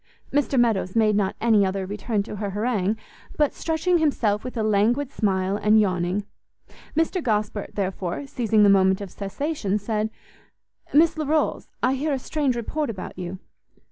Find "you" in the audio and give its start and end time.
13.15-13.37